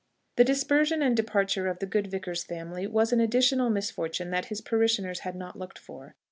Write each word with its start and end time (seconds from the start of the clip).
The 0.37 0.43
dispersion 0.43 1.03
and 1.03 1.15
departure 1.15 1.67
of 1.67 1.77
the 1.77 1.85
good 1.85 2.07
Vicar's 2.07 2.43
family 2.43 2.87
was 2.87 3.13
an 3.13 3.19
additional 3.19 3.69
misfortune 3.69 4.31
that 4.31 4.45
his 4.45 4.59
parishioners 4.59 5.19
had 5.19 5.35
not 5.35 5.59
looked 5.59 5.77
for. 5.77 6.15